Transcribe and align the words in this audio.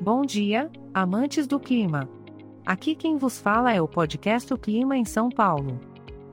Bom 0.00 0.26
dia, 0.26 0.70
amantes 0.92 1.46
do 1.46 1.58
clima. 1.58 2.06
Aqui 2.66 2.94
quem 2.94 3.16
vos 3.16 3.40
fala 3.40 3.72
é 3.72 3.80
o 3.80 3.88
podcast 3.88 4.52
O 4.52 4.58
Clima 4.58 4.94
em 4.94 5.06
São 5.06 5.30
Paulo. 5.30 5.80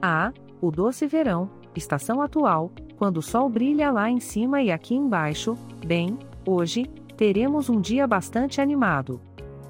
Ah, 0.00 0.32
o 0.62 0.70
doce 0.70 1.06
verão, 1.06 1.50
estação 1.76 2.22
atual, 2.22 2.72
quando 2.96 3.18
o 3.18 3.22
sol 3.22 3.50
brilha 3.50 3.90
lá 3.90 4.08
em 4.08 4.18
cima 4.18 4.62
e 4.62 4.72
aqui 4.72 4.94
embaixo, 4.94 5.58
bem, 5.84 6.18
hoje, 6.46 6.84
teremos 7.18 7.68
um 7.68 7.78
dia 7.78 8.06
bastante 8.06 8.62
animado. 8.62 9.20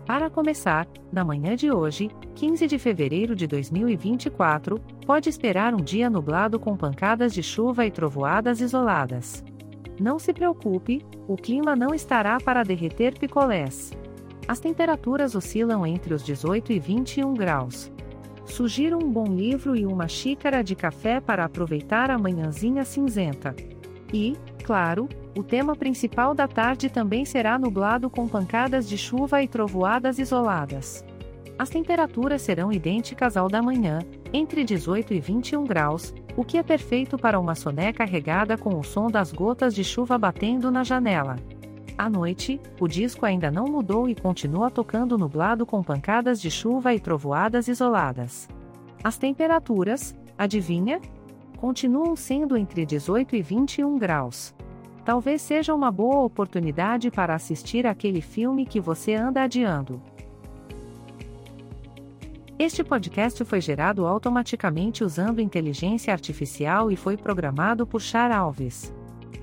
Para 0.06 0.30
começar, 0.30 0.86
na 1.12 1.24
manhã 1.24 1.56
de 1.56 1.72
hoje, 1.72 2.10
15 2.36 2.68
de 2.68 2.78
fevereiro 2.78 3.34
de 3.34 3.48
2024, 3.48 4.78
pode 5.04 5.28
esperar 5.28 5.74
um 5.74 5.82
dia 5.82 6.08
nublado 6.08 6.60
com 6.60 6.76
pancadas 6.76 7.34
de 7.34 7.42
chuva 7.42 7.84
e 7.84 7.90
trovoadas 7.90 8.60
isoladas. 8.60 9.42
Não 10.00 10.18
se 10.18 10.32
preocupe, 10.32 11.04
o 11.28 11.36
clima 11.36 11.76
não 11.76 11.94
estará 11.94 12.38
para 12.40 12.62
derreter 12.62 13.18
picolés. 13.18 13.92
As 14.48 14.58
temperaturas 14.58 15.34
oscilam 15.34 15.86
entre 15.86 16.14
os 16.14 16.24
18 16.24 16.72
e 16.72 16.78
21 16.78 17.34
graus. 17.34 17.92
Sugiro 18.46 18.96
um 18.96 19.12
bom 19.12 19.26
livro 19.26 19.76
e 19.76 19.84
uma 19.84 20.08
xícara 20.08 20.64
de 20.64 20.74
café 20.74 21.20
para 21.20 21.44
aproveitar 21.44 22.10
a 22.10 22.16
manhãzinha 22.16 22.82
cinzenta. 22.82 23.54
E, 24.10 24.38
claro, 24.64 25.06
o 25.36 25.42
tema 25.42 25.76
principal 25.76 26.34
da 26.34 26.48
tarde 26.48 26.88
também 26.88 27.26
será 27.26 27.58
nublado 27.58 28.08
com 28.08 28.26
pancadas 28.26 28.88
de 28.88 28.96
chuva 28.96 29.42
e 29.42 29.48
trovoadas 29.48 30.18
isoladas. 30.18 31.04
As 31.58 31.68
temperaturas 31.68 32.40
serão 32.40 32.72
idênticas 32.72 33.36
ao 33.36 33.48
da 33.48 33.60
manhã, 33.60 33.98
entre 34.32 34.64
18 34.64 35.14
e 35.14 35.20
21 35.20 35.64
graus, 35.64 36.14
o 36.36 36.44
que 36.44 36.56
é 36.56 36.62
perfeito 36.62 37.18
para 37.18 37.38
uma 37.38 37.54
soneca 37.54 38.04
regada 38.04 38.56
com 38.56 38.78
o 38.78 38.84
som 38.84 39.08
das 39.08 39.32
gotas 39.32 39.74
de 39.74 39.82
chuva 39.82 40.16
batendo 40.16 40.70
na 40.70 40.84
janela. 40.84 41.36
À 41.98 42.08
noite, 42.08 42.60
o 42.80 42.88
disco 42.88 43.26
ainda 43.26 43.50
não 43.50 43.66
mudou 43.66 44.08
e 44.08 44.14
continua 44.14 44.70
tocando 44.70 45.18
nublado 45.18 45.66
com 45.66 45.82
pancadas 45.82 46.40
de 46.40 46.50
chuva 46.50 46.94
e 46.94 47.00
trovoadas 47.00 47.68
isoladas. 47.68 48.48
As 49.04 49.18
temperaturas, 49.18 50.16
adivinha? 50.38 51.00
Continuam 51.58 52.16
sendo 52.16 52.56
entre 52.56 52.86
18 52.86 53.36
e 53.36 53.42
21 53.42 53.98
graus. 53.98 54.54
Talvez 55.04 55.42
seja 55.42 55.74
uma 55.74 55.90
boa 55.90 56.22
oportunidade 56.22 57.10
para 57.10 57.34
assistir 57.34 57.86
aquele 57.86 58.20
filme 58.20 58.64
que 58.64 58.80
você 58.80 59.14
anda 59.14 59.42
adiando. 59.42 60.00
Este 62.60 62.84
podcast 62.84 63.42
foi 63.46 63.58
gerado 63.58 64.06
automaticamente 64.06 65.02
usando 65.02 65.40
inteligência 65.40 66.12
artificial 66.12 66.92
e 66.92 66.96
foi 66.96 67.16
programado 67.16 67.86
por 67.86 68.02
Char 68.02 68.30
Alves. 68.30 68.92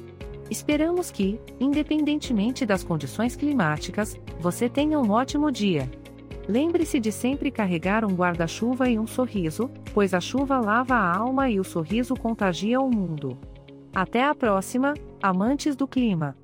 Esperamos 0.51 1.11
que, 1.11 1.41
independentemente 1.59 2.67
das 2.67 2.85
condições 2.85 3.37
climáticas, 3.37 4.21
você 4.39 4.69
tenha 4.69 4.99
um 4.99 5.11
ótimo 5.11 5.51
dia. 5.51 5.91
Lembre-se 6.47 6.99
de 7.01 7.13
sempre 7.13 7.51
carregar 7.51 8.05
um 8.05 8.15
guarda-chuva 8.15 8.91
e 8.91 8.99
um 8.99 9.07
sorriso, 9.07 9.71
pois 9.95 10.13
a 10.13 10.21
chuva 10.21 10.59
lava 10.59 10.95
a 10.95 11.17
alma 11.17 11.49
e 11.49 11.59
o 11.59 11.65
sorriso 11.65 12.15
contagia 12.15 12.81
o 12.81 12.91
mundo. 12.91 13.39
Até 13.95 14.25
a 14.25 14.35
próxima, 14.35 14.93
amantes 15.23 15.75
do 15.75 15.87
clima! 15.87 16.37